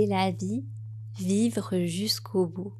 [0.00, 0.64] la vie,
[1.18, 2.72] vivre jusqu'au bout.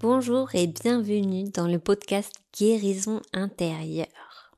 [0.00, 4.52] Bonjour et bienvenue dans le podcast Guérison intérieure.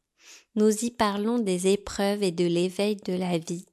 [0.54, 3.66] Nous y parlons des épreuves et de l'éveil de la vie,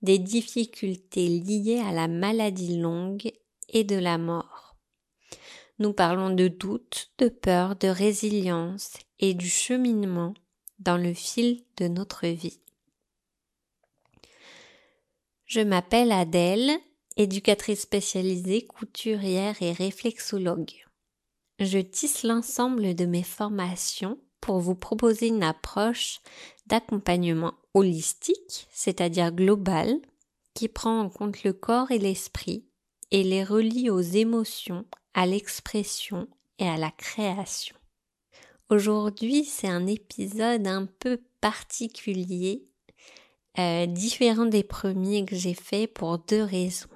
[0.00, 3.30] des difficultés liées à la maladie longue
[3.68, 4.76] et de la mort.
[5.78, 10.32] Nous parlons de doute, de peur, de résilience et du cheminement
[10.78, 12.60] dans le fil de notre vie.
[15.44, 16.72] Je m'appelle Adèle,
[17.16, 20.72] éducatrice spécialisée, couturière et réflexologue.
[21.58, 26.20] Je tisse l'ensemble de mes formations pour vous proposer une approche
[26.66, 29.96] d'accompagnement holistique, c'est-à-dire global,
[30.54, 32.66] qui prend en compte le corps et l'esprit
[33.10, 36.28] et les relie aux émotions, à l'expression
[36.58, 37.76] et à la création.
[38.68, 42.66] Aujourd'hui, c'est un épisode un peu particulier
[43.58, 46.88] euh, différent des premiers que j'ai fait pour deux raisons.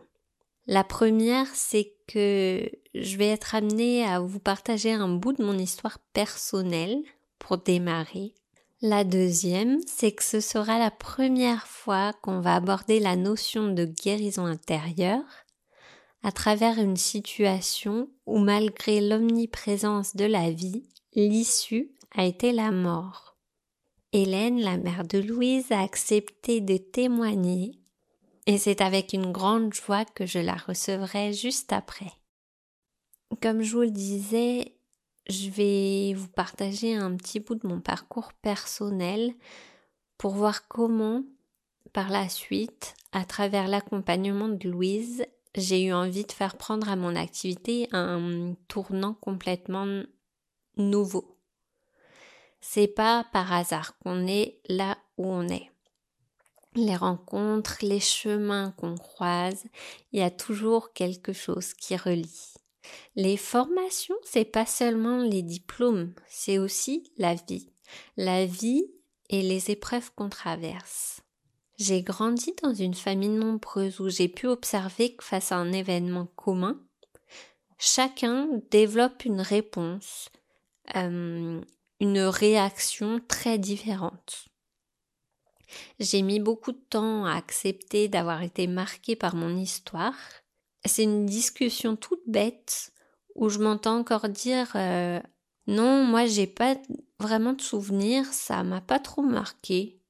[0.71, 5.59] La première, c'est que je vais être amenée à vous partager un bout de mon
[5.59, 7.03] histoire personnelle
[7.41, 8.35] pour démarrer.
[8.81, 13.85] La deuxième, c'est que ce sera la première fois qu'on va aborder la notion de
[13.85, 15.25] guérison intérieure
[16.23, 20.85] à travers une situation où malgré l'omniprésence de la vie,
[21.17, 23.37] l'issue a été la mort.
[24.13, 27.80] Hélène, la mère de Louise, a accepté de témoigner
[28.47, 32.13] et c'est avec une grande joie que je la recevrai juste après.
[33.41, 34.75] Comme je vous le disais,
[35.29, 39.33] je vais vous partager un petit bout de mon parcours personnel
[40.19, 41.23] pour voir comment,
[41.93, 46.97] par la suite, à travers l'accompagnement de Louise, j'ai eu envie de faire prendre à
[46.97, 50.03] mon activité un tournant complètement
[50.77, 51.37] nouveau.
[52.61, 55.70] C'est pas par hasard qu'on est là où on est.
[56.77, 59.65] Les rencontres, les chemins qu'on croise,
[60.13, 62.55] il y a toujours quelque chose qui relie.
[63.17, 67.73] Les formations, c'est pas seulement les diplômes, c'est aussi la vie.
[68.17, 68.85] La vie
[69.29, 71.23] et les épreuves qu'on traverse.
[71.77, 76.27] J'ai grandi dans une famille nombreuse où j'ai pu observer que face à un événement
[76.37, 76.79] commun,
[77.79, 80.29] chacun développe une réponse,
[80.95, 81.61] euh,
[82.01, 84.50] une réaction très différente.
[85.99, 90.15] J'ai mis beaucoup de temps à accepter d'avoir été marquée par mon histoire.
[90.85, 92.93] C'est une discussion toute bête
[93.35, 95.21] où je m'entends encore dire euh,
[95.67, 96.77] non, moi j'ai pas
[97.19, 100.01] vraiment de souvenirs, ça m'a pas trop marqué.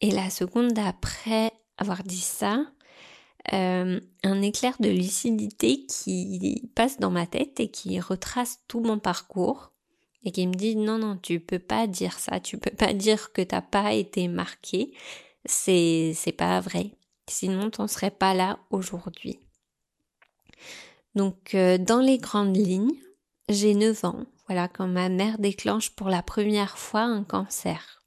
[0.00, 2.66] Et la seconde d'après avoir dit ça,
[3.52, 8.98] euh, un éclair de lucidité qui passe dans ma tête et qui retrace tout mon
[8.98, 9.72] parcours
[10.24, 12.40] et qui me dit non non tu peux pas dire ça.
[12.40, 14.92] Tu peux pas dire que t'as pas été marqué.
[15.44, 16.92] C'est c'est pas vrai.
[17.28, 19.38] Sinon t'en serais pas là aujourd'hui.
[21.14, 22.96] Donc euh, dans les grandes lignes
[23.48, 24.26] j'ai 9 ans.
[24.46, 28.02] Voilà quand ma mère déclenche pour la première fois un cancer.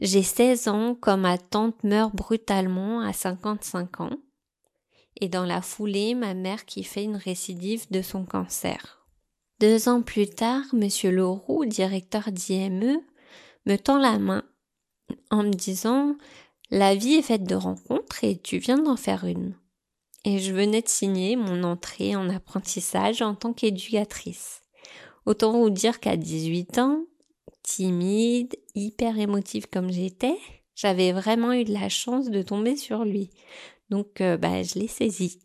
[0.00, 4.18] J'ai 16 ans quand ma tante meurt brutalement à 55 ans.
[5.20, 9.03] Et dans la foulée ma mère qui fait une récidive de son cancer
[9.60, 13.00] deux ans plus tard, Monsieur Leroux, directeur d'IME,
[13.66, 14.44] me tend la main
[15.30, 16.16] en me disant
[16.70, 19.54] La vie est faite de rencontres et tu viens d'en faire une.
[20.24, 24.62] Et je venais de signer mon entrée en apprentissage en tant qu'éducatrice.
[25.26, 27.04] Autant vous dire qu'à 18 ans,
[27.62, 30.36] timide, hyper émotive comme j'étais,
[30.74, 33.30] j'avais vraiment eu de la chance de tomber sur lui.
[33.90, 35.40] Donc euh, bah, je l'ai saisi.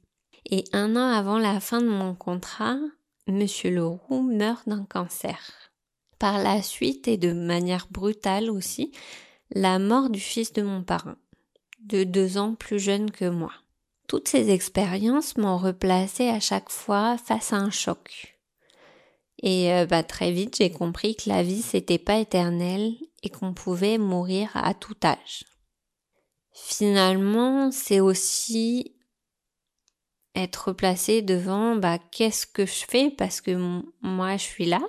[0.50, 2.78] Et un an avant la fin de mon contrat,
[3.30, 5.40] Monsieur Leroux meurt d'un cancer.
[6.18, 8.92] Par la suite, et de manière brutale aussi,
[9.52, 11.18] la mort du fils de mon parrain,
[11.80, 13.54] de deux ans plus jeune que moi.
[14.08, 18.40] Toutes ces expériences m'ont replacé à chaque fois face à un choc.
[19.42, 23.54] Et euh, bah, très vite, j'ai compris que la vie c'était pas éternelle et qu'on
[23.54, 25.46] pouvait mourir à tout âge.
[26.52, 28.96] Finalement, c'est aussi
[30.36, 34.82] être placé devant bah qu'est-ce que je fais parce que moi je suis là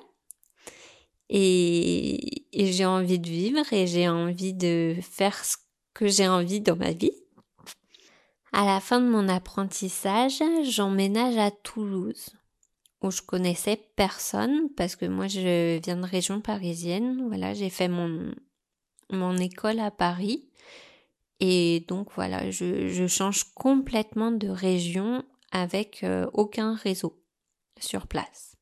[1.29, 5.57] et, j'ai envie de vivre et j'ai envie de faire ce
[5.95, 7.13] que j'ai envie dans ma vie.
[8.53, 12.31] À la fin de mon apprentissage, j'emménage à Toulouse
[13.03, 17.25] où je connaissais personne parce que moi je viens de région parisienne.
[17.29, 18.35] Voilà, j'ai fait mon
[19.13, 20.49] mon école à Paris
[21.41, 27.23] et donc voilà, je, change complètement de région avec euh, aucun réseau
[27.81, 28.57] sur place.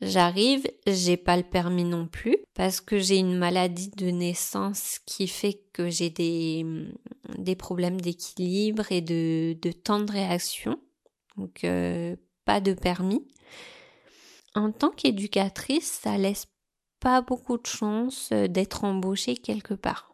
[0.00, 5.28] J'arrive, j'ai pas le permis non plus parce que j'ai une maladie de naissance qui
[5.28, 6.66] fait que j'ai des,
[7.38, 10.78] des problèmes d'équilibre et de, de temps de réaction.
[11.36, 13.26] Donc euh, pas de permis.
[14.54, 16.46] En tant qu'éducatrice, ça laisse
[17.00, 20.13] pas beaucoup de chance euh, d'être embauchée quelque part.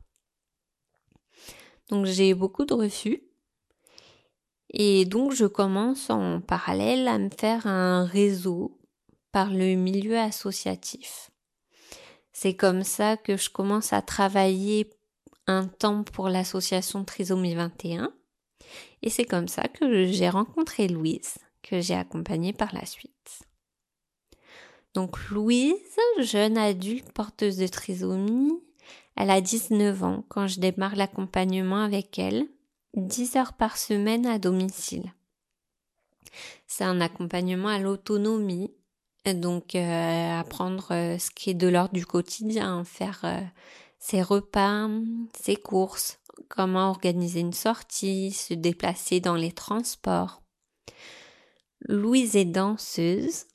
[1.90, 3.22] Donc j'ai beaucoup de refus.
[4.72, 8.78] Et donc je commence en parallèle à me faire un réseau
[9.32, 11.30] par le milieu associatif.
[12.32, 14.88] C'est comme ça que je commence à travailler
[15.46, 18.12] un temps pour l'association Trisomie 21.
[19.02, 23.40] Et c'est comme ça que j'ai rencontré Louise, que j'ai accompagnée par la suite.
[24.94, 25.74] Donc Louise,
[26.18, 28.60] jeune adulte porteuse de trisomie,
[29.16, 32.46] elle a 19 ans quand je démarre l'accompagnement avec elle,
[32.94, 35.12] 10 heures par semaine à domicile.
[36.66, 38.72] C'est un accompagnement à l'autonomie,
[39.26, 43.40] donc euh, apprendre euh, ce qui est de l'ordre du quotidien, faire euh,
[43.98, 44.88] ses repas,
[45.38, 46.18] ses courses,
[46.48, 50.42] comment organiser une sortie, se déplacer dans les transports.
[51.88, 53.46] Louise est danseuse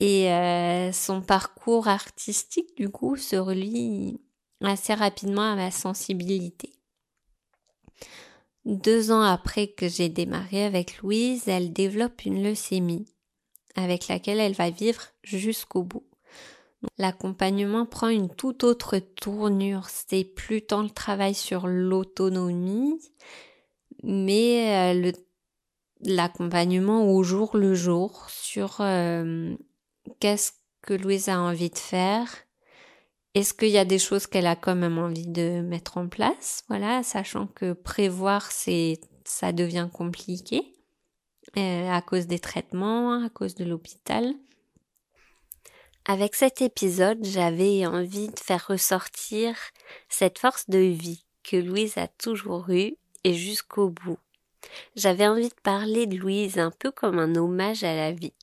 [0.00, 4.20] et euh, son parcours artistique du coup se relie
[4.64, 6.72] assez rapidement à ma sensibilité.
[8.64, 13.06] Deux ans après que j'ai démarré avec Louise, elle développe une leucémie
[13.76, 16.06] avec laquelle elle va vivre jusqu'au bout.
[16.98, 19.86] L'accompagnement prend une toute autre tournure.
[19.88, 23.00] C'est plus tant le travail sur l'autonomie,
[24.02, 25.12] mais euh,
[26.00, 29.54] l'accompagnement au jour le jour sur euh,
[30.20, 30.52] qu'est-ce
[30.82, 32.28] que Louise a envie de faire.
[33.34, 36.62] Est-ce qu'il y a des choses qu'elle a quand même envie de mettre en place,
[36.68, 40.62] voilà, sachant que prévoir c'est ça devient compliqué
[41.56, 44.34] euh, à cause des traitements, à cause de l'hôpital?
[46.06, 49.56] Avec cet épisode, j'avais envie de faire ressortir
[50.08, 54.18] cette force de vie que Louise a toujours eue et jusqu'au bout.
[54.96, 58.34] J'avais envie de parler de Louise un peu comme un hommage à la vie.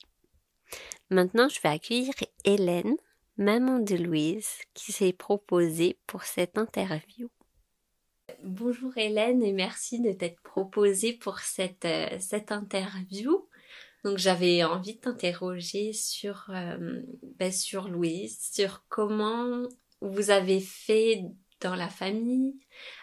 [1.10, 2.14] Maintenant, je vais accueillir
[2.46, 2.96] Hélène,
[3.38, 7.30] maman de Louise, qui s'est proposée pour cette interview.
[8.44, 12.18] Bonjour Hélène et merci de t'être proposée pour cette, euh,
[12.50, 13.48] interview.
[14.04, 17.02] Donc j'avais envie de t'interroger sur, euh,
[17.38, 19.64] ben, sur Louise, sur comment
[20.02, 21.24] vous avez fait
[21.60, 22.56] dans la famille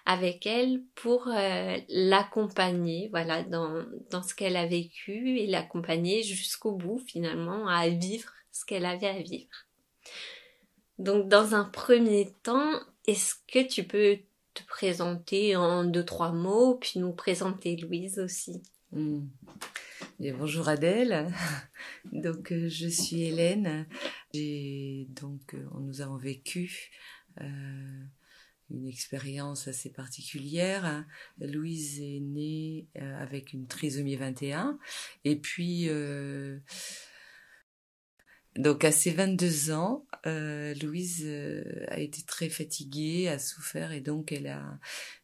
[0.04, 6.72] avec elle pour euh, l'accompagner voilà dans, dans ce qu'elle a vécu et l'accompagner jusqu'au
[6.72, 9.67] bout finalement à vivre ce qu'elle avait à vivre.
[10.98, 12.72] Donc dans un premier temps,
[13.06, 14.18] est-ce que tu peux
[14.54, 18.62] te présenter en deux trois mots puis nous présenter Louise aussi?
[18.92, 19.26] Hmm
[20.20, 21.32] bonjour Adèle.
[22.12, 23.86] Donc euh, je suis Hélène.
[24.34, 26.90] J'ai donc euh, nous avons vécu
[27.40, 28.04] euh,
[28.70, 31.06] une expérience assez particulière.
[31.38, 34.78] Louise est née avec une trisomie 21
[35.24, 35.88] et puis
[38.58, 41.26] donc à ses 22 ans, Louise
[41.88, 44.78] a été très fatiguée, a souffert et donc elle a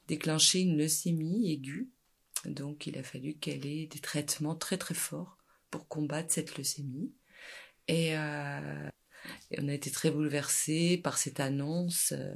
[0.09, 1.91] déclenché une leucémie aiguë
[2.47, 5.39] donc il a fallu qu'elle ait des traitements très très forts
[5.71, 7.13] pour combattre cette leucémie.
[7.89, 8.89] Et, euh,
[9.59, 12.35] on a été très bouleversés par cette annonce, euh,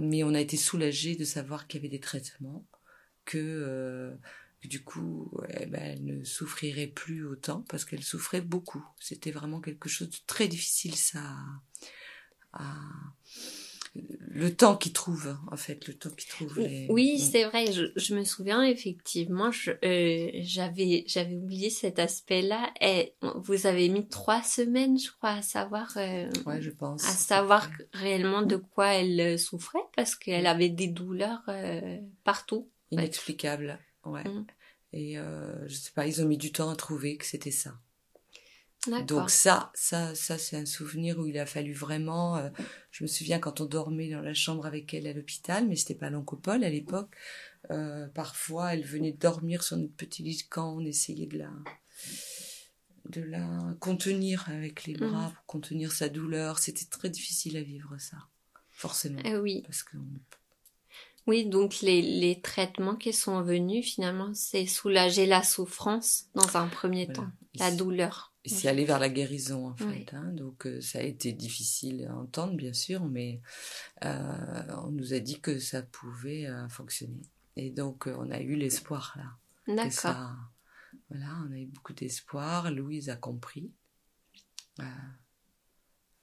[0.00, 2.66] mais on a été soulagés de savoir qu'il y avait des traitements,
[3.24, 4.14] que, euh,
[4.64, 8.84] du coup eh ben, elle ne souffrirait plus autant parce qu'elle souffrait beaucoup.
[8.98, 11.22] C'était vraiment quelque chose de très difficile ça
[12.52, 12.76] à
[13.94, 17.18] le temps qu'il trouve en fait le temps qu'il trouve oui mm.
[17.18, 23.66] c'est vrai je, me souviens effectivement euh, j'avais j'avais oublié cet aspect là et vous
[23.66, 28.42] avez mis trois semaines je crois à savoir euh, ouais, je pense à savoir réellement
[28.42, 31.42] de quoi elle euh, souffrait parce qu'elle avait des douleurs
[32.22, 34.46] partout inexplicables ouais, mm.
[34.92, 35.16] et
[35.66, 37.74] je sais pas ils ont mis du temps à trouver que c'était ça
[39.06, 42.38] donc ça, ça, ça, c'est un souvenir où il a fallu vraiment.
[42.38, 42.48] Euh,
[42.90, 45.94] je me souviens quand on dormait dans la chambre avec elle à l'hôpital, mais c'était
[45.94, 47.14] pas l'oncopole à l'époque.
[47.70, 51.50] Euh, parfois, elle venait dormir sur notre petit lit quand on essayait de la,
[53.10, 55.32] de la contenir avec les bras mmh.
[55.34, 56.58] pour contenir sa douleur.
[56.58, 58.16] C'était très difficile à vivre ça,
[58.70, 59.20] forcément.
[59.26, 59.62] Ah oui.
[59.66, 59.98] Parce que
[61.26, 66.66] oui, donc les, les traitements qui sont venus, finalement, c'est soulager la souffrance dans un
[66.66, 68.30] premier temps, la douleur.
[68.44, 70.14] Et c'est aller vers la guérison en fait.
[70.14, 70.32] Hein.
[70.32, 73.42] Donc euh, ça a été difficile à entendre bien sûr, mais
[74.04, 77.20] euh, on nous a dit que ça pouvait euh, fonctionner.
[77.56, 79.74] Et donc on a eu l'espoir là.
[79.74, 80.36] D'accord.
[81.10, 82.70] Voilà, on a eu beaucoup d'espoir.
[82.70, 83.70] Louise a compris.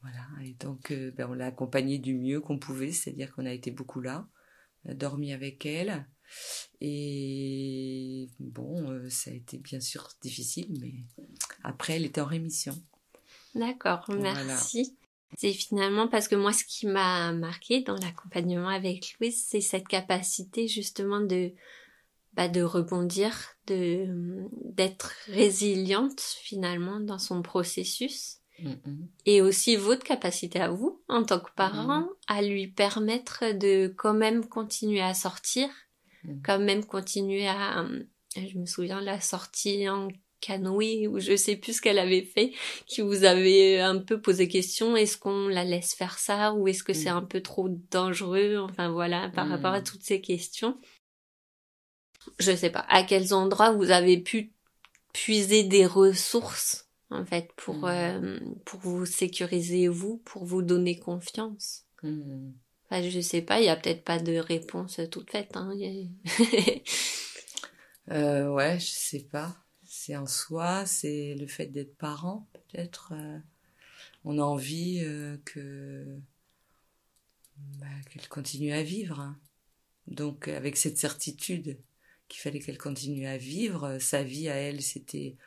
[0.02, 3.70] voilà, et donc ben, on l'a accompagnée du mieux qu'on pouvait, c'est-à-dire qu'on a été
[3.70, 4.28] beaucoup là,
[4.94, 6.06] dormi avec elle.
[6.82, 10.94] Et bon, ça a été bien sûr difficile, mais
[11.64, 12.76] après, elle était en rémission.
[13.56, 14.98] D'accord, merci.
[15.38, 19.88] C'est finalement parce que moi, ce qui m'a marqué dans l'accompagnement avec Louise, c'est cette
[19.88, 21.54] capacité justement de
[22.34, 24.08] bah, de rebondir, de
[24.64, 28.37] d'être résiliente finalement dans son processus.
[29.26, 34.14] Et aussi votre capacité à vous, en tant que parent, à lui permettre de quand
[34.14, 35.70] même continuer à sortir,
[36.24, 36.42] mm.
[36.44, 37.86] quand même continuer à...
[38.36, 40.10] Je me souviens la sortie en
[40.40, 42.52] canoë ou je sais plus ce qu'elle avait fait,
[42.86, 46.84] qui vous avait un peu posé question, est-ce qu'on la laisse faire ça ou est-ce
[46.84, 50.78] que c'est un peu trop dangereux, enfin voilà, par rapport à toutes ces questions.
[52.40, 54.52] Je sais pas, à quels endroits vous avez pu
[55.14, 57.86] puiser des ressources en fait pour mm.
[57.86, 61.86] euh, pour vous sécuriser vous, pour vous donner confiance.
[62.04, 65.56] Enfin, je sais pas, il y a peut-être pas de réponse toute faite.
[65.56, 65.74] Hein.
[68.12, 73.14] euh, ouais, je sais pas c'est en soi, c'est le fait d'être parent, peut-être.
[73.14, 73.40] Euh,
[74.24, 76.06] on a envie euh, que
[77.80, 79.20] bah, qu'elle continue à vivre.
[79.20, 79.40] Hein.
[80.08, 81.78] Donc, avec cette certitude
[82.28, 85.38] qu'il fallait qu'elle continue à vivre, sa vie à elle, c'était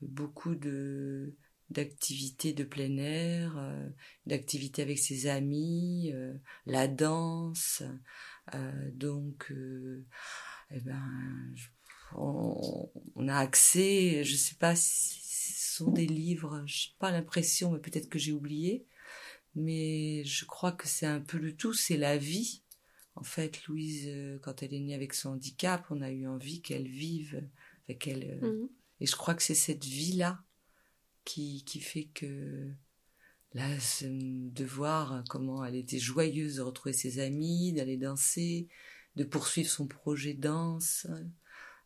[0.00, 1.34] beaucoup de
[1.70, 3.88] d'activités de plein air, euh,
[4.24, 6.12] d'activités avec ses amis,
[6.64, 7.82] la danse.
[8.94, 9.52] donc,
[10.70, 11.02] eh ben,
[12.14, 17.72] on, a accès, je sais pas si ce sont des livres, je n'ai pas l'impression,
[17.72, 18.86] mais peut-être que j'ai oublié,
[19.54, 22.62] mais je crois que c'est un peu le tout, c'est la vie.
[23.14, 26.60] En fait, Louise, euh, quand elle est née avec son handicap, on a eu envie
[26.60, 27.42] qu'elle vive,
[27.98, 28.68] qu'elle, euh, mhm.
[29.00, 30.42] Et je crois que c'est cette vie-là
[31.24, 32.70] qui, qui fait que
[33.52, 33.68] là,
[34.02, 38.68] de voir comment elle était joyeuse de retrouver ses amis, d'aller danser,
[39.16, 41.06] de poursuivre son projet danse,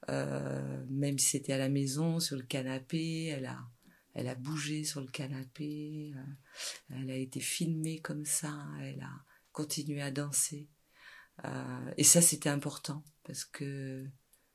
[0.09, 3.59] euh, même si c'était à la maison, sur le canapé, elle a,
[4.15, 9.25] elle a bougé sur le canapé, euh, elle a été filmée comme ça, elle a
[9.53, 10.69] continué à danser.
[11.45, 14.07] Euh, et ça, c'était important parce que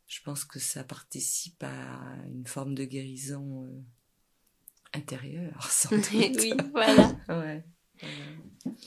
[0.07, 3.67] je pense que ça participe à une forme de guérison
[4.93, 6.09] intérieure, sans doute.
[6.13, 7.15] oui, voilà.
[7.29, 7.63] ouais.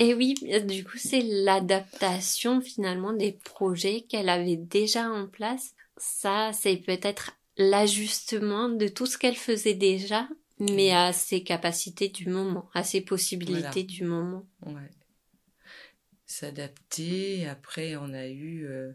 [0.00, 0.34] Et oui,
[0.66, 7.32] du coup, c'est l'adaptation finalement des projets qu'elle avait déjà en place ça, c'est peut-être
[7.56, 13.00] l'ajustement de tout ce qu'elle faisait déjà, mais à ses capacités du moment, à ses
[13.00, 14.46] possibilités du moment.
[14.64, 14.90] Ouais.
[16.26, 17.48] S'adapter.
[17.48, 18.92] Après, on a eu, euh,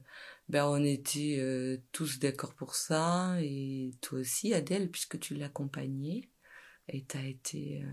[0.50, 6.30] ben, on était euh, tous d'accord pour ça, et toi aussi, Adèle, puisque tu l'accompagnais,
[6.88, 7.84] et t'as été,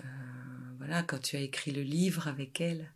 [0.00, 0.04] euh,
[0.78, 2.92] voilà, quand tu as écrit le livre avec elle,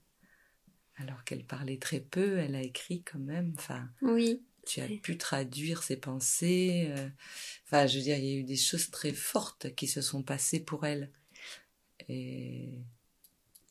[0.96, 3.88] alors qu'elle parlait très peu, elle a écrit quand même, enfin.
[4.02, 6.88] Oui tu as pu traduire ses pensées.
[6.90, 7.08] Euh,
[7.64, 10.22] enfin, je veux dire, il y a eu des choses très fortes qui se sont
[10.22, 11.10] passées pour elle.
[12.08, 12.80] Et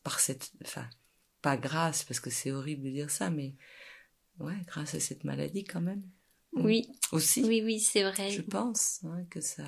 [0.04, 0.90] par cette, enfin,
[1.42, 3.54] pas grâce, parce que c'est horrible de dire ça, mais
[4.40, 6.04] ouais, grâce à cette maladie quand même.
[6.54, 6.88] Oui.
[7.12, 7.44] Aussi.
[7.44, 8.30] Oui, oui, c'est vrai.
[8.30, 9.66] Je pense hein, que ça.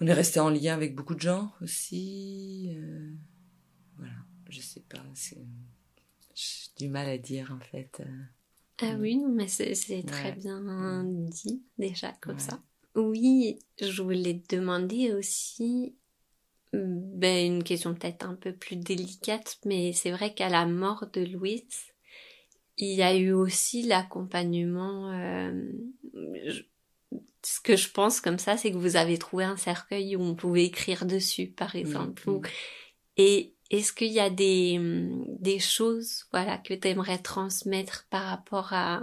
[0.00, 2.74] On est resté en lien avec beaucoup de gens aussi.
[2.76, 3.12] Euh,
[3.96, 4.14] voilà,
[4.48, 5.02] je sais pas.
[6.34, 8.00] J'ai du mal à dire en fait.
[8.00, 8.22] Euh.
[8.82, 12.60] Ah oui, mais c'est très bien dit déjà comme ça.
[12.96, 15.94] Oui, je voulais te demander aussi
[16.72, 21.24] ben, une question peut-être un peu plus délicate, mais c'est vrai qu'à la mort de
[21.24, 21.93] Louise,
[22.76, 25.12] il y a eu aussi l'accompagnement.
[25.12, 25.72] Euh,
[27.42, 30.34] ce que je pense comme ça, c'est que vous avez trouvé un cercueil où on
[30.34, 32.24] pouvait écrire dessus, par exemple.
[33.16, 34.78] Et est-ce qu'il y a des,
[35.40, 39.00] des choses voilà, que tu aimerais transmettre par rapport à,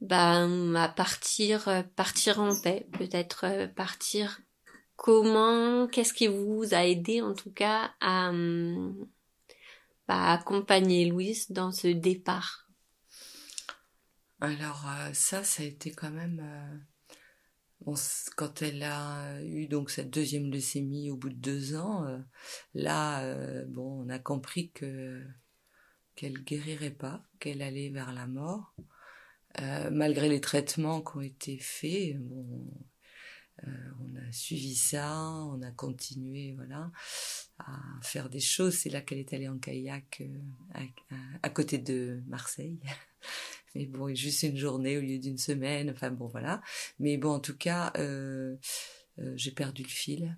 [0.00, 4.40] bah, à partir, euh, partir en paix, peut-être euh, partir
[4.96, 8.30] comment, qu'est-ce qui vous a aidé en tout cas à
[10.08, 12.68] accompagner Louise dans ce départ
[14.40, 16.40] Alors euh, ça, ça a été quand même
[18.36, 22.18] quand elle a eu donc cette deuxième leucémie au bout de deux ans, euh,
[22.74, 25.24] là, euh, bon, on a compris que
[26.14, 28.74] qu'elle guérirait pas, qu'elle allait vers la mort,
[29.60, 32.18] euh, malgré les traitements qui ont été faits.
[32.18, 32.66] Bon,
[33.64, 36.90] on a suivi ça, on a continué, voilà,
[37.58, 37.72] à
[38.02, 38.74] faire des choses.
[38.74, 40.22] C'est là qu'elle est allée en kayak
[41.42, 42.78] à côté de Marseille.
[43.74, 46.60] mais bon, juste une journée au lieu d'une semaine, enfin bon voilà.
[46.98, 48.56] Mais bon, en tout cas, euh,
[49.18, 50.36] euh, j'ai perdu le fil.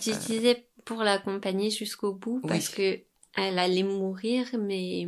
[0.00, 3.00] Tu disais pour l'accompagner jusqu'au bout parce que
[3.36, 5.06] elle allait mourir, mais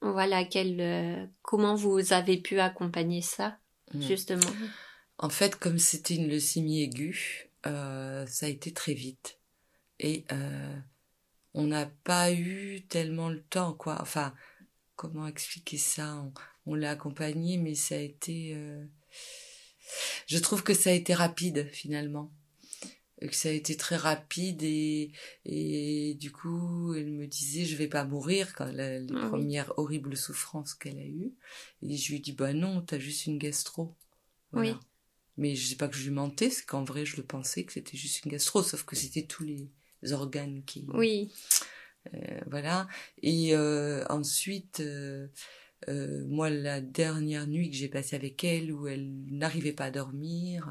[0.00, 3.58] Voilà, quel, comment vous avez pu accompagner ça,
[3.94, 4.02] Mm.
[4.02, 4.50] justement?
[5.18, 9.38] En fait, comme c'était une leucémie aiguë, euh, ça a été très vite.
[10.00, 10.76] Et euh,
[11.54, 13.98] on n'a pas eu tellement le temps, quoi.
[14.02, 14.34] Enfin,
[14.96, 16.16] comment expliquer ça?
[16.66, 18.54] On, on l'a accompagné, mais ça a été...
[18.56, 18.84] euh,
[20.26, 22.32] Je trouve que ça a été rapide, finalement.
[23.20, 25.12] Que ça a été très rapide et,
[25.44, 29.40] et du coup, elle me disait, je vais pas mourir quand la- les Ah oui.
[29.40, 31.32] premières horribles souffrances qu'elle a eues.
[31.82, 33.94] Et je lui dis, bah non, t'as juste une gastro.
[34.52, 34.72] Voilà.
[34.72, 34.80] Oui.
[35.42, 37.72] Mais je sais pas que je lui mentais, c'est qu'en vrai, je le pensais que
[37.72, 40.86] c'était juste une gastro, sauf que c'était tous les organes qui.
[40.94, 41.32] Oui,
[42.14, 42.88] Euh, voilà.
[43.22, 45.28] Et euh, ensuite, euh,
[45.88, 50.68] moi, la dernière nuit que j'ai passée avec elle, où elle n'arrivait pas à dormir,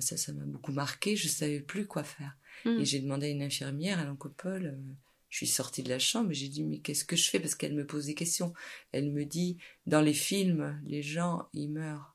[0.00, 1.16] ça, ça m'a beaucoup marqué.
[1.16, 2.36] Je savais plus quoi faire.
[2.64, 2.80] Mm.
[2.80, 4.92] Et j'ai demandé à une infirmière, à l'oncopole, euh,
[5.28, 7.40] je suis sortie de la chambre et j'ai dit, mais qu'est-ce que je fais?
[7.40, 8.52] Parce qu'elle me pose des questions.
[8.92, 12.11] Elle me dit, dans les films, les gens, ils meurent.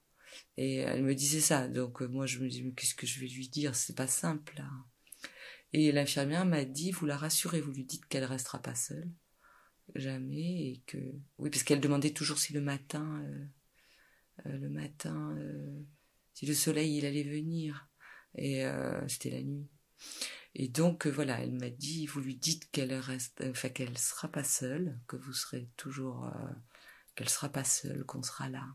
[0.58, 1.68] Et elle me disait ça.
[1.68, 3.76] Donc euh, moi, je me dis, mais qu'est-ce que je vais lui dire?
[3.76, 4.70] C'est pas simple, là.
[5.74, 9.10] Et l'infirmière m'a dit, vous la rassurez, vous lui dites qu'elle restera pas seule.
[9.96, 10.72] Jamais.
[10.72, 10.98] Et que...
[11.38, 13.24] Oui, parce qu'elle demandait toujours si le matin...
[13.24, 13.46] euh,
[14.48, 15.38] euh, le matin...
[16.34, 17.90] si le soleil, il allait venir.
[18.36, 18.66] Et
[19.08, 19.68] c'était la nuit.
[20.56, 23.44] Et donc, voilà, elle m'a dit, vous lui dites qu'elle reste...
[23.48, 26.32] Enfin, qu'elle sera pas seule, que vous serez toujours...
[27.16, 28.66] qu'elle sera pas seule, qu'on sera là.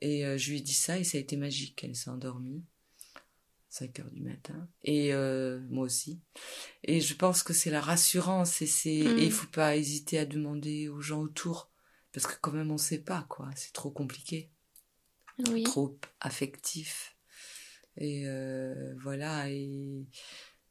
[0.00, 1.82] Et euh, je lui ai dit ça et ça a été magique.
[1.84, 2.64] Elle s'est endormie.
[3.68, 4.68] 5 heures du matin.
[4.84, 6.20] Et euh, moi aussi.
[6.82, 9.18] Et je pense que c'est la rassurance et c'est Mm.
[9.18, 11.70] il faut pas hésiter à demander aux gens autour
[12.12, 13.50] parce que quand même on sait pas quoi.
[13.54, 14.50] C'est trop compliqué,
[15.50, 15.62] oui.
[15.64, 17.16] trop affectif.
[17.98, 19.50] Et euh, voilà.
[19.50, 20.06] Et,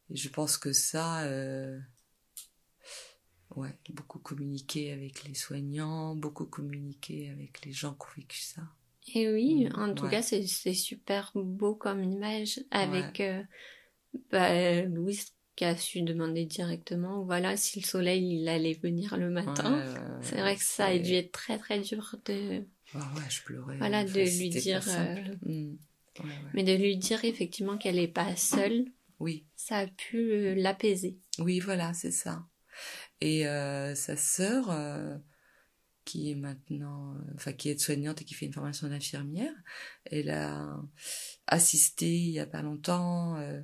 [0.09, 1.23] et je pense que ça.
[1.25, 1.79] euh,
[3.55, 8.63] Ouais, beaucoup communiquer avec les soignants, beaucoup communiquer avec les gens qui ont vécu ça.
[9.13, 10.11] Et oui, Mm, en tout ouais.
[10.11, 13.43] cas, c'est c'est super beau comme image avec euh,
[14.31, 19.29] bah, Louise qui a su demander directement, voilà, si le soleil il allait venir le
[19.29, 19.71] matin.
[19.71, 22.63] Ouais, ouais, ouais, C'est vrai que ça a dû être très très dur de,
[22.93, 23.77] Ah ouais, je pleurais.
[23.77, 25.77] voilà, Enfin, de lui dire, euh, Mm.
[26.17, 26.29] Ouais, ouais.
[26.53, 28.85] mais de lui dire effectivement qu'elle est pas seule,
[29.19, 31.17] Oui, ça a pu euh, l'apaiser.
[31.39, 32.45] oui, voilà, c'est ça.
[33.21, 34.69] Et euh, sa sœur,
[36.05, 39.53] qui est maintenant, euh, enfin qui est soignante et qui fait une formation d'infirmière,
[40.05, 40.77] elle a
[41.47, 43.61] assisté il y a pas longtemps euh,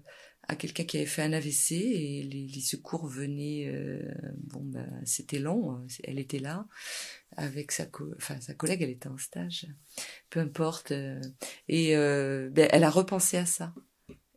[0.47, 3.67] à quelqu'un qui avait fait un AVC et les, les secours venaient.
[3.69, 4.01] euh,
[4.37, 5.75] bon, ben, c'était long.
[5.77, 6.67] euh, Elle était là
[7.37, 7.85] avec sa,
[8.17, 9.67] enfin sa collègue, elle était en stage.
[10.29, 10.91] Peu importe.
[10.91, 11.21] euh,
[11.69, 13.73] et euh, ben, elle a repensé à ça.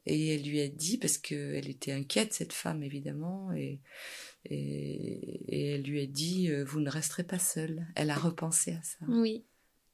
[0.06, 3.80] Et elle lui a dit, parce que elle était inquiète, cette femme, évidemment, et,
[4.44, 7.86] et, et elle lui a dit, euh, vous ne resterez pas seule.
[7.94, 8.98] Elle a repensé à ça.
[9.08, 9.44] Oui,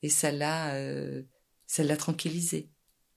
[0.03, 1.23] Et ça l'a, euh,
[1.67, 2.69] ça l'a tranquillisée,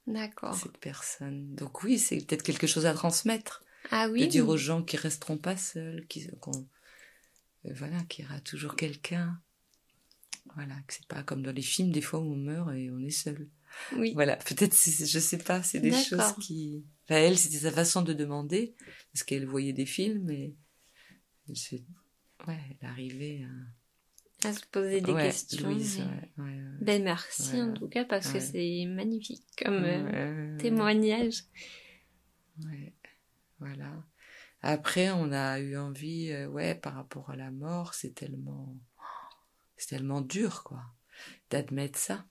[0.05, 0.53] d'accord.
[0.55, 1.55] cette personne.
[1.55, 3.63] Donc oui, c'est peut-être quelque chose à transmettre.
[3.89, 6.05] Ah De oui, dire aux gens qu'ils resteront pas seuls,
[6.39, 6.51] qu'on,
[7.65, 9.41] euh, voilà, qu'il y aura toujours quelqu'un.
[10.55, 12.99] Voilà, que c'est pas comme dans les films, des fois où on meurt et on
[12.99, 13.49] est seul.
[13.95, 16.83] Oui, Voilà, peut-être, je sais pas, c'est des choses qui.
[17.05, 18.75] Enfin, elle, c'était sa façon de demander,
[19.11, 20.55] parce qu'elle voyait des films et.
[21.53, 21.75] se-
[22.47, 23.45] Ouais, elle arrivait
[24.43, 24.49] à.
[24.49, 25.69] à se poser des ouais, questions.
[25.69, 26.01] Louise,
[26.37, 26.59] mais- ouais.
[26.81, 31.43] Ben merci en tout cas parce que c'est magnifique comme euh, témoignage.
[32.65, 32.93] Ouais,
[33.59, 34.03] voilà.
[34.61, 38.75] Après, on a eu envie, euh, ouais, par rapport à la mort, c'est tellement,
[39.77, 40.81] c'est tellement dur, quoi,
[41.49, 42.25] d'admettre ça.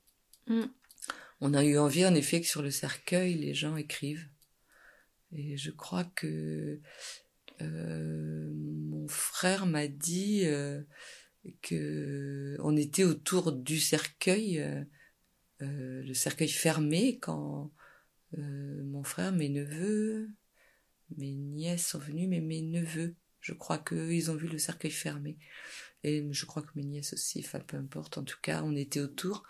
[0.47, 0.63] Mm.
[1.45, 4.29] On a eu envie, en effet, que sur le cercueil, les gens écrivent.
[5.33, 6.81] Et je crois que
[7.61, 10.83] euh, mon frère m'a dit euh,
[11.61, 14.85] que on était autour du cercueil, euh,
[16.05, 17.73] le cercueil fermé, quand
[18.39, 20.31] mon frère, mes neveux,
[21.17, 24.93] mes nièces sont venues, mais mes neveux, je crois qu'eux, ils ont vu le cercueil
[24.93, 25.39] fermé.
[26.05, 29.01] Et je crois que mes nièces aussi, enfin peu importe, en tout cas, on était
[29.01, 29.45] autour.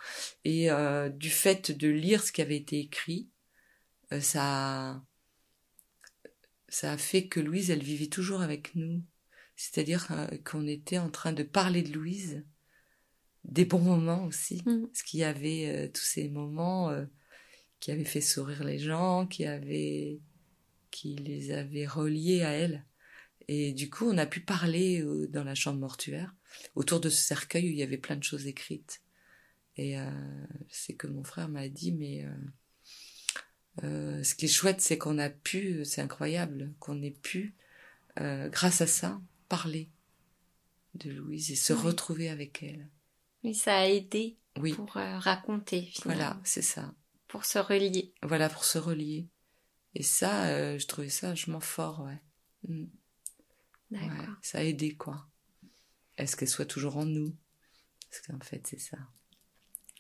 [0.45, 3.31] Et euh, du fait de lire ce qui avait été écrit,
[4.13, 5.05] euh, ça, a-
[6.69, 9.03] ça a fait que Louise, elle vivait toujours avec nous.
[9.57, 12.45] C'est-à-dire euh, qu'on était en train de parler de Louise,
[13.45, 14.63] des bons moments aussi.
[14.67, 14.87] Mm.
[14.89, 16.95] Parce qu'il y avait euh, tous ces moments
[17.81, 20.21] qui avaient fait sourire les gens, qui avaient,
[20.91, 22.85] qui les avaient reliés à elle.
[23.49, 26.33] Et du coup, on a pu parler dans la chambre mortuaire
[26.75, 29.03] autour de ce cercueil où il y avait plein de choses écrites.
[29.77, 30.11] Et euh,
[30.69, 32.35] c'est que mon frère m'a dit, mais euh,
[33.85, 37.55] euh, ce qui est chouette, c'est qu'on a pu, c'est incroyable, qu'on ait pu,
[38.17, 39.89] grâce à ça, parler
[40.95, 41.81] de Louise et se Oui.
[41.81, 42.89] retrouver avec elle.
[43.43, 46.23] Oui, ça a aidé Oui, pour raconter, finalement.
[46.23, 46.95] voilà, c'est ça.
[47.29, 48.13] Pour se relier.
[48.23, 49.27] Voilà, pour se relier.
[49.95, 52.21] Et ça, je trouvais ça vachement fort, ouais.
[52.69, 52.85] Mm.
[53.91, 54.11] D'accord.
[54.11, 55.27] Ouais, ça a aidé, quoi.
[56.17, 57.35] Est-ce qu'elle soit toujours en nous?
[58.11, 58.99] Parce qu'en fait, c'est ça,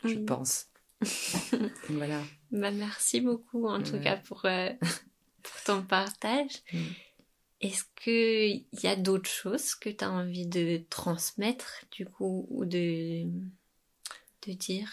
[0.04, 0.68] je pense.
[1.88, 2.22] voilà.
[2.50, 4.70] Bah, merci beaucoup, en tout cas, pour, euh,
[5.42, 6.62] pour ton partage.
[6.72, 6.78] Mm.
[7.62, 12.64] Est-ce qu'il y a d'autres choses que tu as envie de transmettre, du coup, ou
[12.64, 13.24] de,
[14.46, 14.90] de dire?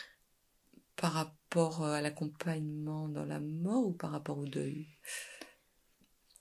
[0.96, 4.88] Par rapport à l'accompagnement dans la mort ou par rapport au deuil?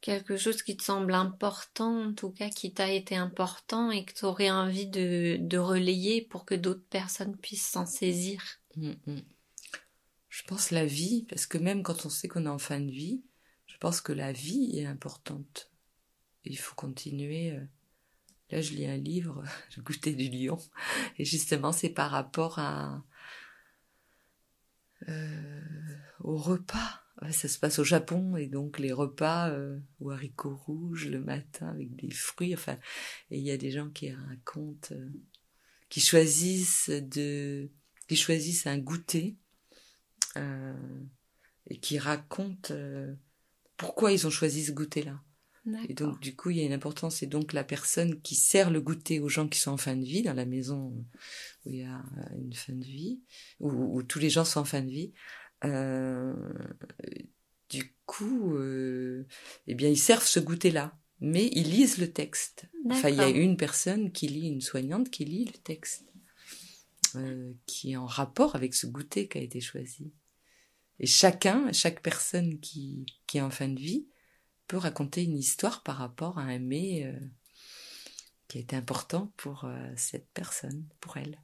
[0.01, 4.13] Quelque chose qui te semble important, en tout cas, qui t'a été important et que
[4.13, 8.43] tu aurais envie de, de relayer pour que d'autres personnes puissent s'en saisir?
[8.77, 9.23] Mm, mm.
[10.29, 12.91] Je pense la vie, parce que même quand on sait qu'on est en fin de
[12.91, 13.23] vie,
[13.67, 15.71] je pense que la vie est importante.
[16.45, 17.53] Il faut continuer.
[17.53, 17.65] euh.
[18.51, 19.43] Là, je lis un livre,
[19.77, 20.59] Le goûter du lion,
[21.19, 23.05] et justement, c'est par rapport à
[25.09, 25.61] euh,
[26.21, 27.03] au repas.
[27.33, 31.69] Ça se passe au Japon, et donc les repas euh, aux haricots rouges le matin
[31.69, 32.55] avec des fruits.
[32.55, 32.79] Enfin,
[33.31, 35.09] et il y a des gens qui racontent, euh,
[35.89, 37.71] qui choisissent de,
[38.07, 39.37] qui choisissent un goûter
[40.37, 40.75] euh,
[41.67, 43.15] et qui racontent euh,
[43.77, 45.21] pourquoi ils ont choisi ce goûter-là.
[45.89, 47.23] Et donc, du coup, il y a une importance.
[47.23, 50.05] Et donc, la personne qui sert le goûter aux gens qui sont en fin de
[50.05, 51.05] vie, dans la maison où
[51.67, 52.03] il y a
[52.39, 53.21] une fin de vie,
[53.61, 55.13] où, où tous les gens sont en fin de vie,
[57.69, 59.27] du coup, euh,
[59.67, 60.99] eh bien, ils servent ce goûter-là.
[61.21, 62.67] Mais ils lisent le texte.
[62.91, 66.05] Enfin, il y a une personne qui lit, une soignante qui lit le texte,
[67.17, 70.13] euh, qui est en rapport avec ce goûter qui a été choisi.
[71.01, 74.07] Et chacun, chaque personne qui, qui est en fin de vie,
[74.69, 77.19] peut raconter une histoire par rapport à un euh,
[78.47, 81.41] qui a été important pour euh, cette personne, pour elle.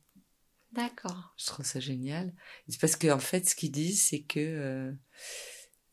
[0.74, 1.34] D'accord.
[1.38, 2.34] Je trouve ça génial.
[2.68, 4.92] C'est parce qu'en en fait, ce qu'ils disent, c'est que euh,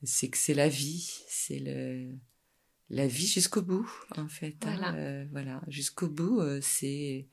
[0.04, 2.12] c'est que c'est la vie, c'est le
[2.90, 4.58] la vie jusqu'au bout, en fait.
[4.66, 4.76] hein.
[4.76, 4.94] Voilà.
[4.96, 7.28] Euh, voilà, jusqu'au bout, euh, c'est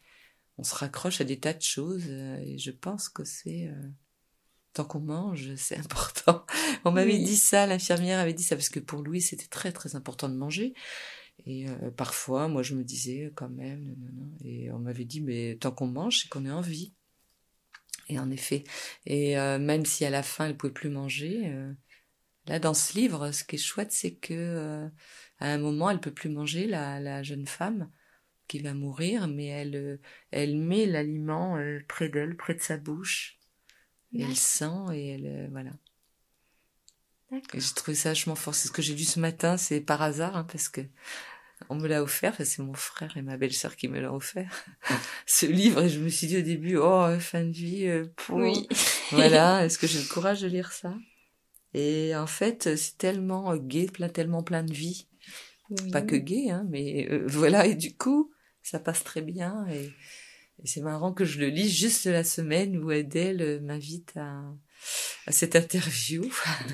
[0.58, 3.70] on se raccroche à des tas de choses et je pense que c'est
[4.72, 6.44] tant qu'on mange, c'est important.
[6.84, 7.24] On m'avait Oui.
[7.24, 10.34] dit ça, l'infirmière avait dit ça parce que pour lui, c'était très très important de
[10.36, 10.74] manger.
[11.46, 14.36] Et euh, parfois, moi, je me disais quand même, non, non, non.
[14.44, 16.92] et on m'avait dit, mais tant qu'on mange, c'est qu'on est en vie.
[18.08, 18.64] Et en effet,
[19.06, 21.72] et euh, même si à la fin elle pouvait plus manger, euh,
[22.46, 24.88] là dans ce livre, ce qui est chouette, c'est que euh,
[25.38, 27.90] à un moment elle peut plus manger la, la jeune femme
[28.46, 32.78] qui va mourir, mais elle euh, elle met l'aliment euh, près d'elle, près de sa
[32.78, 33.38] bouche,
[34.14, 35.72] et elle sent et elle euh, voilà.
[37.30, 37.56] D'accord.
[37.56, 38.54] Et j'ai trouvé ça vachement fort.
[38.54, 40.80] C'est ce que j'ai lu ce matin, c'est par hasard, hein, parce que
[41.68, 42.32] on me l'a offert.
[42.32, 44.64] Enfin, c'est mon frère et ma belle-sœur qui me l'ont offert.
[45.26, 48.06] ce livre, et je me suis dit au début, oh, fin de vie, euh.
[48.30, 48.68] Oui.
[49.10, 50.94] voilà, est-ce que j'ai le courage de lire ça?
[51.74, 55.06] Et en fait, c'est tellement gai, plein, tellement plein de vie.
[55.70, 55.90] Oui.
[55.90, 59.66] Pas que gai, hein, mais euh, voilà, et du coup, ça passe très bien.
[59.70, 59.84] Et,
[60.62, 64.42] et c'est marrant que je le lise juste la semaine où Adèle euh, m'invite à,
[65.26, 66.24] à cette interview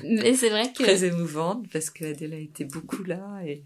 [0.03, 3.65] Mais c'est vrai que très émouvante parce que Adèle a été beaucoup là et,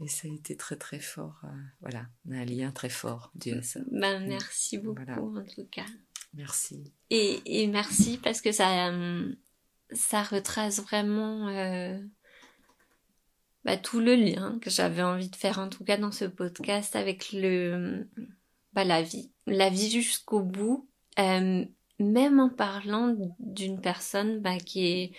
[0.00, 1.40] et ça a été très très fort.
[1.44, 1.48] euh,
[1.80, 3.80] voilà, on a un lien très fort dû à ça.
[3.90, 5.20] ben, merci beaucoup Voilà.
[5.20, 5.84] en tout cas.
[6.34, 6.92] Merci.
[7.10, 9.34] Et, et merci parce que ça, euh,
[9.90, 11.98] ça retrace vraiment euh,
[13.64, 16.96] bah, tout le lien que j'avais envie de faire en tout cas dans ce podcast
[16.96, 18.08] avec le
[18.72, 21.64] bah, la vie, la vie jusqu'au bout, euh,
[21.98, 25.12] même en parlant d'une personne bah, qui est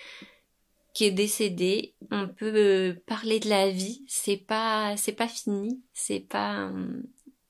[0.93, 5.83] qui est décédée, on peut euh, parler de la vie, c'est pas c'est pas fini,
[5.93, 7.01] c'est pas euh,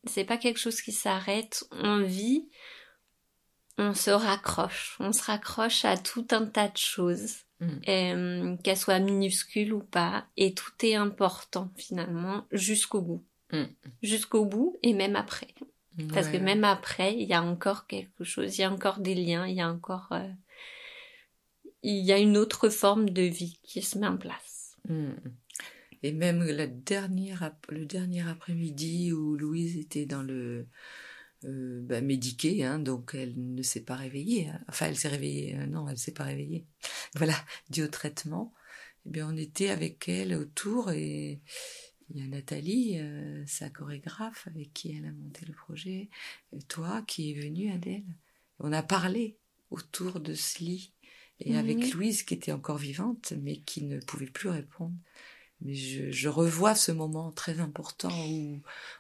[0.05, 2.47] c'est pas quelque chose qui s'arrête, on vit
[3.79, 7.79] on se raccroche, on se raccroche à tout un tas de choses, Mm.
[7.87, 13.25] euh, qu'elles soient minuscules ou pas, et tout est important finalement jusqu'au bout.
[13.51, 13.63] Mm.
[14.01, 15.53] Jusqu'au bout et même après.
[16.11, 19.13] Parce que même après, il y a encore quelque chose, il y a encore des
[19.13, 20.07] liens, il y a encore...
[20.11, 20.27] euh,
[21.83, 24.77] il y a une autre forme de vie qui se met en place.
[24.89, 25.11] Mm.
[26.01, 26.67] Et même le
[27.85, 30.67] dernier après-midi où Louise était dans le
[31.45, 34.47] euh, bah, hein, donc elle ne s'est pas réveillée.
[34.47, 34.61] hein.
[34.69, 35.55] Enfin, elle s'est réveillée.
[35.57, 36.65] euh, non, elle s'est pas réveillée.
[37.15, 37.35] Voilà,
[37.69, 38.53] dû au traitement.
[39.05, 41.41] Eh bien, on était avec elle autour et
[42.09, 46.09] il y a Nathalie, euh, sa chorégraphe, avec qui elle a monté le projet.
[46.53, 48.03] Et toi, qui est venue, Adèle.
[48.59, 49.37] On a parlé
[49.71, 50.93] autour de ce lit
[51.39, 54.93] et avec Louise qui était encore vivante, mais qui ne pouvait plus répondre.
[55.61, 58.59] Mais je, je revois ce moment très important où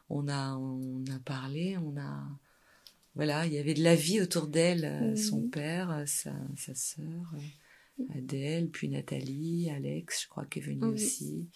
[0.09, 2.23] on a, on a parlé, on a,
[3.15, 7.33] voilà, il y avait de la vie autour d'elle, son père, sa, sa sœur.
[8.15, 11.47] Adèle, puis Nathalie, Alex, je crois qu'est venue aussi.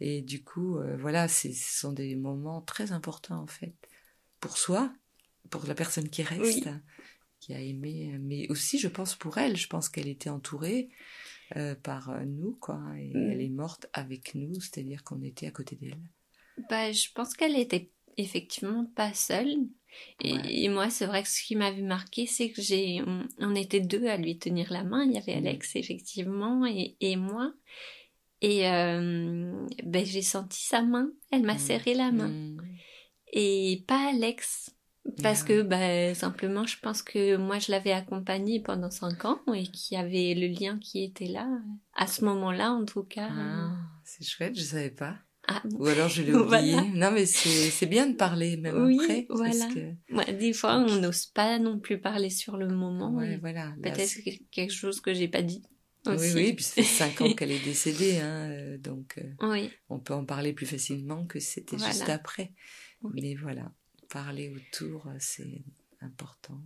[0.00, 3.74] Et du coup, voilà, ce sont des moments très importants en fait
[4.40, 4.92] pour soi,
[5.50, 6.68] pour la personne qui reste,
[7.42, 9.56] qui a aimé, mais aussi, je pense, pour elle.
[9.56, 10.90] Je pense qu'elle était entourée
[11.56, 12.80] euh, par euh, nous, quoi.
[12.96, 13.30] Et mm.
[13.32, 15.98] elle est morte avec nous, c'est-à-dire qu'on était à côté d'elle.
[16.70, 19.56] Bah, je pense qu'elle était effectivement pas seule.
[20.20, 23.02] Et, moi, c'est vrai que ce qui m'avait marqué, c'est que j'ai,
[23.38, 25.04] on, était deux à lui tenir la main.
[25.04, 25.46] Il y avait mm.
[25.46, 27.52] Alex, effectivement, et, et moi.
[28.40, 31.10] Et euh, ben, j'ai senti sa main.
[31.32, 31.58] Elle m'a mm.
[31.58, 32.56] serré la main.
[33.32, 34.70] Et pas Alex.
[35.22, 39.64] Parce que bah, simplement, je pense que moi, je l'avais accompagné pendant cinq ans et
[39.64, 41.48] qu'il y avait le lien qui était là,
[41.94, 43.28] à ce moment-là en tout cas.
[43.30, 43.72] Ah,
[44.04, 45.16] c'est chouette, je savais pas.
[45.48, 46.76] Ah, Ou alors je l'ai oublié.
[46.94, 49.26] Non, mais c'est bien de parler même oui, après.
[49.28, 49.66] Voilà.
[49.66, 50.32] Que...
[50.32, 53.12] des fois, on n'ose pas non plus parler sur le moment.
[53.12, 53.74] Ouais, voilà.
[53.82, 54.18] Peut-être
[54.52, 55.62] quelque chose que j'ai pas dit.
[56.06, 56.34] Aussi.
[56.34, 59.70] Oui, oui, puis ça fait cinq ans qu'elle est décédée, hein, euh, donc euh, oui.
[59.88, 62.52] on peut en parler plus facilement que c'était juste après.
[63.14, 63.72] Mais voilà
[64.12, 65.64] parler autour, euh, c'est
[66.02, 66.62] important.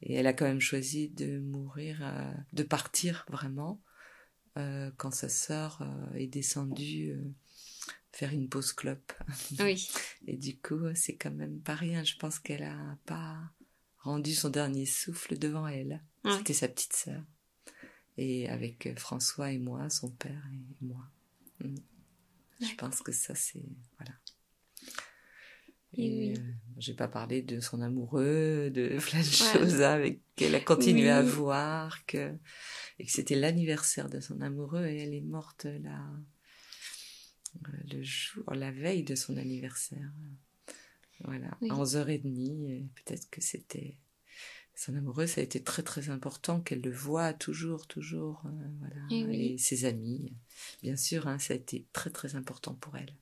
[0.00, 3.82] Et elle a quand même choisi de mourir, euh, de partir vraiment,
[4.56, 5.82] euh, quand sa sœur
[6.14, 7.14] est descendue
[8.12, 9.12] faire une pause clope.
[9.60, 9.88] Oui.
[10.26, 12.02] Et du coup, c'est quand même pas rien.
[12.04, 13.38] Je pense qu'elle a pas
[13.98, 16.02] rendu son dernier souffle devant elle.
[16.38, 17.22] C'était sa petite sœur.
[18.16, 21.04] Et avec François et moi, son père et moi.
[21.60, 21.76] Mm.
[22.60, 23.62] Je pense que ça, c'est.
[23.98, 24.14] Voilà.
[25.96, 26.40] Et, euh,
[26.78, 31.22] j'ai pas parlé de son amoureux, de plein de choses avec qu'elle a continué à
[31.22, 32.32] voir, que
[32.98, 36.04] et que c'était l'anniversaire de son amoureux et elle est morte là
[37.66, 40.12] euh, le jour, la veille de son anniversaire.
[41.24, 43.96] Voilà, à 11h30, peut-être que c'était
[44.78, 49.32] son amoureux, ça a été très très important qu'elle le voit toujours, toujours, euh, voilà,
[49.34, 50.32] et, ses amis,
[50.82, 53.12] bien sûr, hein, ça a été très très important pour elle.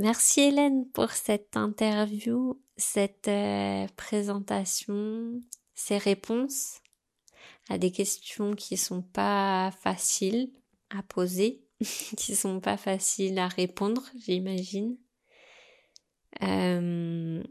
[0.00, 5.42] Merci Hélène pour cette interview, cette euh, présentation,
[5.74, 6.80] ces réponses
[7.68, 10.54] à des questions qui sont pas faciles
[10.88, 11.60] à poser,
[12.16, 14.96] qui sont pas faciles à répondre, j'imagine.
[16.42, 17.42] Euh,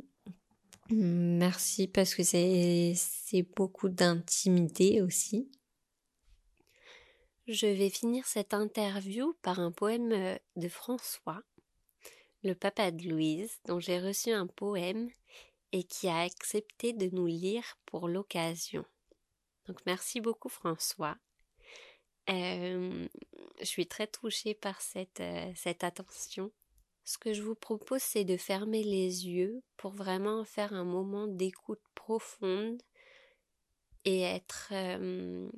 [0.90, 2.96] merci parce que c'est
[3.56, 5.52] beaucoup d'intimité aussi.
[7.48, 11.44] Je vais finir cette interview par un poème euh, de François
[12.44, 15.10] le papa de Louise, dont j'ai reçu un poème
[15.72, 18.86] et qui a accepté de nous lire pour l'occasion.
[19.68, 21.18] Donc merci beaucoup François.
[22.30, 23.08] Euh,
[23.60, 26.52] je suis très touchée par cette, euh, cette attention.
[27.04, 31.28] Ce que je vous propose, c'est de fermer les yeux pour vraiment faire un moment
[31.28, 32.82] d'écoute profonde
[34.06, 35.50] et être, euh,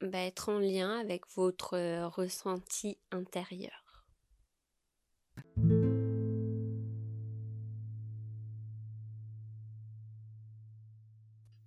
[0.00, 3.89] bah, être en lien avec votre ressenti intérieur.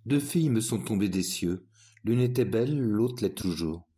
[0.06, 1.66] Deux filles me sont tombées des cieux.
[2.04, 3.88] L'une était belle, l'autre l'est toujours.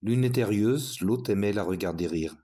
[0.00, 2.36] L'une était rieuse, l'autre aimait la regarder rire.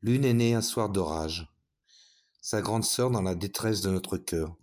[0.00, 1.48] L'une est née un soir d'orage.
[2.40, 4.56] Sa grande sœur dans la détresse de notre cœur.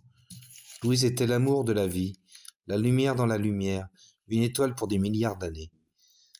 [0.82, 2.18] Louise était l'amour de la vie,
[2.66, 3.88] la lumière dans la lumière,
[4.28, 5.70] une étoile pour des milliards d'années.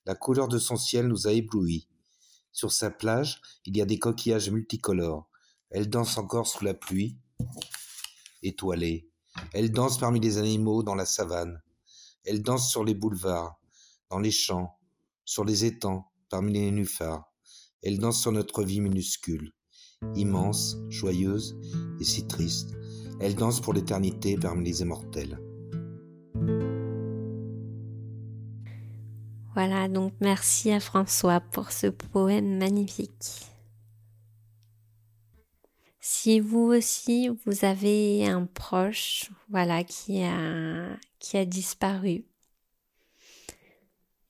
[0.04, 1.88] La couleur de son ciel nous a éblouis.
[2.52, 5.28] Sur sa plage, il y a des coquillages multicolores.
[5.70, 7.16] Elle danse encore sous la pluie,
[8.42, 9.09] étoilée.
[9.52, 11.60] Elle danse parmi les animaux dans la savane.
[12.24, 13.58] Elle danse sur les boulevards,
[14.10, 14.78] dans les champs,
[15.24, 17.24] sur les étangs, parmi les nénuphars.
[17.82, 19.52] Elle danse sur notre vie minuscule,
[20.14, 21.58] immense, joyeuse
[21.98, 22.70] et si triste.
[23.20, 25.38] Elle danse pour l'éternité parmi les immortels.
[29.54, 33.50] Voilà, donc merci à François pour ce poème magnifique.
[36.12, 42.24] Si vous aussi vous avez un proche, voilà, qui a qui a disparu,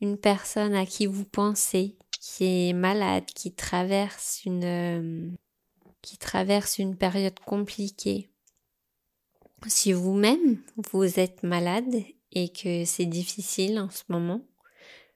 [0.02, 5.34] une personne à qui vous pensez, qui est malade, qui traverse une
[6.02, 8.28] qui traverse une période compliquée.
[9.66, 10.62] Si vous-même
[10.92, 11.96] vous êtes malade
[12.32, 14.46] et que c'est difficile en ce moment,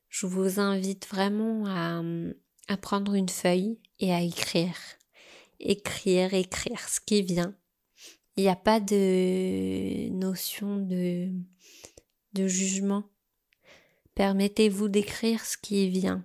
[0.09, 2.03] je vous invite vraiment à,
[2.69, 4.75] à prendre une feuille et à écrire.
[5.61, 7.55] Écrire, écrire ce qui vient.
[8.37, 11.31] Il n'y a pas de notion de,
[12.33, 13.05] de jugement.
[14.15, 16.25] Permettez-vous d'écrire ce qui vient.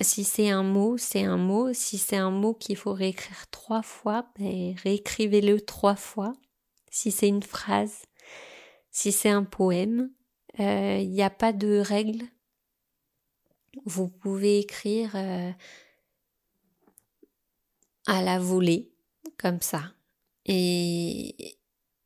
[0.00, 1.72] Si c'est un mot, c'est un mot.
[1.72, 6.34] Si c'est un mot qu'il faut réécrire trois fois, ben, réécrivez-le trois fois.
[6.90, 8.02] Si c'est une phrase,
[8.90, 10.10] si c'est un poème,
[10.58, 12.24] il euh, n'y a pas de règle.
[13.84, 15.50] Vous pouvez écrire euh,
[18.08, 18.90] à la volée,
[19.36, 19.92] comme ça.
[20.46, 21.58] Et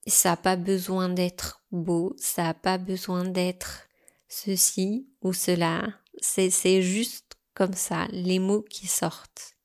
[0.07, 3.89] ça n'a pas besoin d'être beau, ça n'a pas besoin d'être
[4.29, 5.95] ceci ou cela.
[6.21, 9.57] C'est juste comme ça, les mots qui sortent.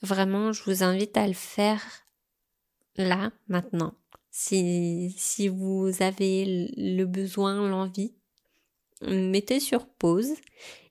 [0.00, 1.82] Vraiment, je vous invite à le faire
[2.96, 3.94] là, maintenant.
[4.30, 8.14] Si, si vous avez le besoin, l'envie,
[9.02, 10.32] mettez sur pause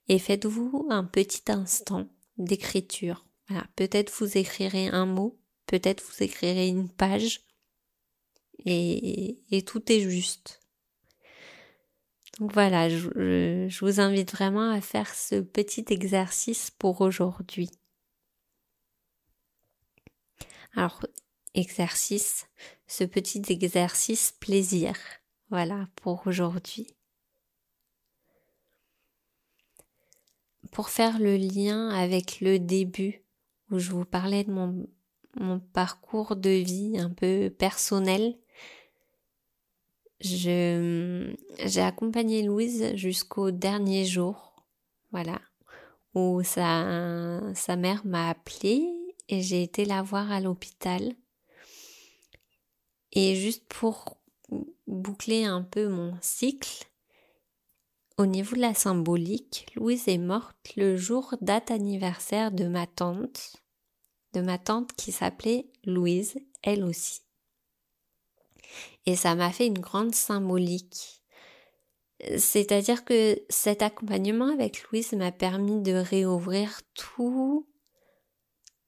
[0.08, 3.26] et faites-vous un petit instant d'écriture.
[3.75, 7.41] Peut-être vous écrirez un mot, peut-être vous écrirez une page
[8.65, 10.61] et, tout est juste.
[12.39, 17.69] Donc voilà, je, vous invite vraiment à faire ce petit exercice pour aujourd'hui.
[20.75, 21.05] Alors,
[21.53, 22.47] exercice,
[22.87, 24.95] ce petit exercice plaisir,
[25.49, 26.87] voilà, pour aujourd'hui.
[30.71, 33.22] Pour faire le lien avec le début,
[33.73, 34.88] où je vous parlais de mon,
[35.73, 38.38] parcours de vie un peu personnel,
[40.21, 41.36] j'ai
[41.77, 44.55] accompagné Louise jusqu'au dernier jour,
[45.12, 45.41] voilà,
[46.13, 48.88] où sa, sa mère m'a appelée
[49.27, 51.15] et j'ai été la voir à l'hôpital.
[53.12, 54.17] Et juste pour
[54.86, 56.86] boucler un peu mon cycle,
[58.17, 63.62] au niveau de la symbolique, Louise est morte le jour date anniversaire de ma tante,
[64.34, 67.22] de ma tante qui s'appelait Louise, elle aussi.
[69.06, 71.24] Et ça m'a fait une grande symbolique.
[72.38, 77.67] C'est-à-dire que cet accompagnement avec Louise m'a permis de réouvrir tout,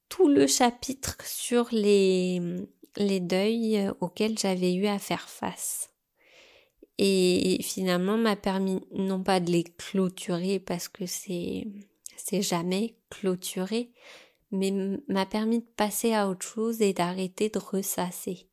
[0.10, 2.40] tout le chapitre sur les,
[2.98, 5.90] deuils auxquels j'avais eu à faire face.
[6.98, 11.68] Et finalement m'a permis non pas de les clôturer parce que c'est,
[12.16, 13.92] c'est jamais clôturé,
[14.52, 14.72] mais
[15.08, 18.50] m'a permis de passer à autre chose et d'arrêter de ressasser.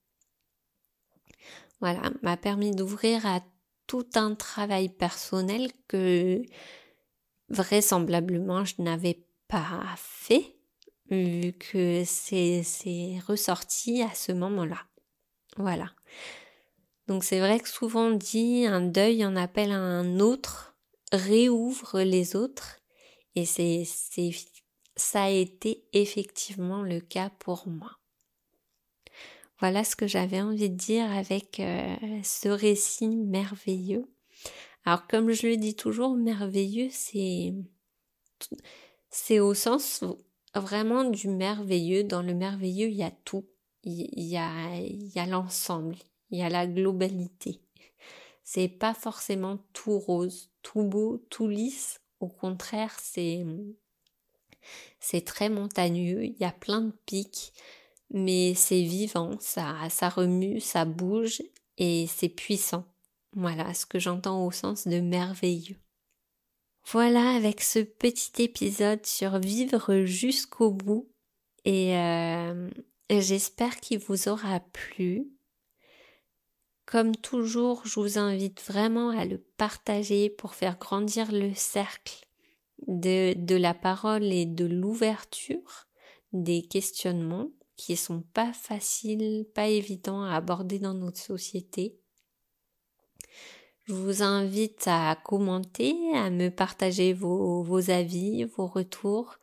[1.81, 3.41] Voilà, m'a permis d'ouvrir à
[3.87, 6.43] tout un travail personnel que
[7.49, 10.57] vraisemblablement je n'avais pas fait
[11.11, 14.79] vu que c'est ressorti à ce moment-là.
[15.57, 15.91] Voilà.
[17.09, 20.77] Donc c'est vrai que souvent dit un deuil en appelle un autre,
[21.13, 22.79] réouvre les autres
[23.35, 23.85] et c'est
[24.97, 27.99] ça a été effectivement le cas pour moi.
[29.59, 34.05] Voilà ce que j'avais envie de dire avec euh, ce récit merveilleux.
[34.85, 37.55] Alors comme je le dis toujours, merveilleux, c'est
[39.09, 40.03] c'est au sens
[40.55, 42.03] vraiment du merveilleux.
[42.03, 43.47] Dans le merveilleux, il y a tout.
[43.85, 45.97] Il y a il y a l'ensemble,
[46.31, 47.61] il y a la globalité.
[48.43, 52.01] C'est pas forcément tout rose, tout beau, tout lisse.
[52.19, 53.45] Au contraire, c'est
[55.01, 56.25] c'est très montagneux.
[56.25, 57.53] Il y a plein de pics
[58.13, 61.43] mais c'est vivant, ça, remue, ça bouge
[61.79, 62.85] et c'est puissant.
[63.35, 65.79] Voilà ce que j'entends au sens de merveilleux.
[66.91, 71.09] Voilà avec ce petit épisode sur vivre jusqu'au bout
[71.65, 72.69] et euh,
[73.09, 75.29] j'espère qu'il vous aura plu.
[76.85, 82.27] Comme toujours, je vous invite vraiment à le partager pour faire grandir le cercle
[82.87, 85.89] de, de la parole et de l'ouverture
[86.33, 91.99] des questionnements qui sont pas faciles, pas évidents à aborder dans notre société.
[93.85, 99.39] Je vous invite à commenter, à me partager vos, vos avis, vos retours.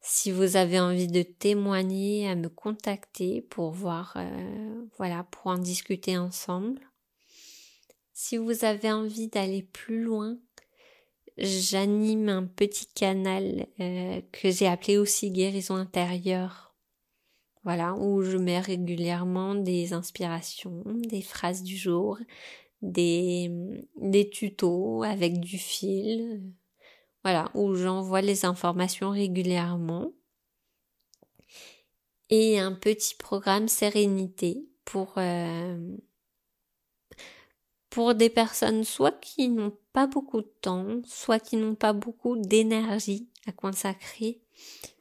[0.00, 5.58] Si vous avez envie de témoigner, à me contacter pour voir, euh, voilà, pour en
[5.58, 6.80] discuter ensemble.
[8.12, 10.38] Si vous avez envie d'aller plus loin,
[11.38, 16.72] j'anime un petit canal euh, que j'ai appelé aussi guérison intérieure
[17.64, 22.18] voilà, où je mets régulièrement des inspirations, des phrases du jour,
[22.80, 23.50] des,
[23.96, 26.42] des tutos avec du fil,
[27.22, 30.12] voilà, où j'envoie les informations régulièrement.
[32.30, 35.96] Et un petit programme sérénité pour, euh,
[37.92, 42.38] pour des personnes soit qui n'ont pas beaucoup de temps, soit qui n'ont pas beaucoup
[42.38, 44.40] d'énergie à consacrer.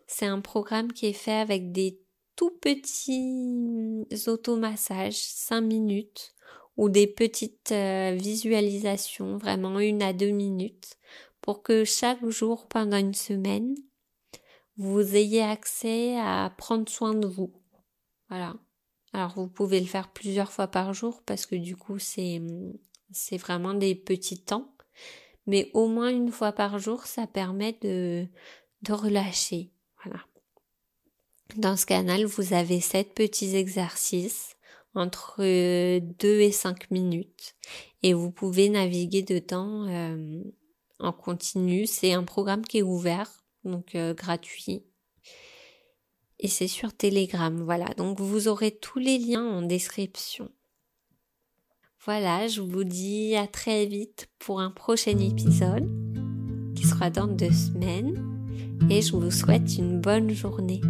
[0.07, 2.01] C'est un programme qui est fait avec des
[2.35, 6.35] tout petits automassages, 5 minutes,
[6.75, 10.97] ou des petites euh, visualisations, vraiment une à deux minutes,
[11.39, 13.73] pour que chaque jour pendant une semaine,
[14.75, 17.53] vous ayez accès à prendre soin de vous.
[18.27, 18.55] Voilà.
[19.13, 22.41] Alors vous pouvez le faire plusieurs fois par jour parce que du coup c'est
[23.11, 24.73] c'est vraiment des petits temps.
[25.47, 28.27] Mais au moins une fois par jour, ça permet de,
[28.83, 29.71] de relâcher.
[30.03, 30.23] Voilà.
[31.57, 34.55] Dans ce canal, vous avez sept petits exercices
[34.93, 37.55] entre 2 et 5 minutes
[38.03, 40.43] et vous pouvez naviguer dedans euh,
[40.99, 41.85] en continu.
[41.87, 44.85] C'est un programme qui est ouvert, donc euh, gratuit.
[46.41, 47.85] Et c'est sur Telegram, voilà.
[47.97, 50.49] Donc vous aurez tous les liens en description.
[52.03, 55.87] Voilà, je vous dis à très vite pour un prochain épisode
[56.75, 58.25] qui sera dans deux semaines
[58.89, 60.81] et je vous souhaite une bonne journée.